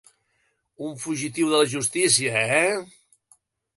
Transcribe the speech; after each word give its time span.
Un 0.87 0.95
fugitiu 1.03 1.51
de 1.51 1.59
la 1.65 1.69
justícia, 1.75 2.43
eh? 2.57 2.75